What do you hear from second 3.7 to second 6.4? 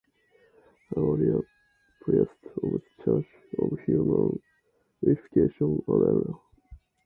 Human Unification on Erna.